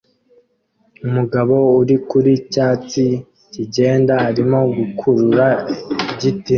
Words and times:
Umugabo 1.07 1.55
uri 1.81 1.95
ku 2.07 2.17
cyatsi 2.53 3.05
kigenda 3.53 4.13
arimo 4.29 4.59
gukurura 4.77 5.45
igiti 6.11 6.49